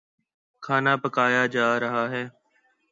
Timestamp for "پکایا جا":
1.03-1.67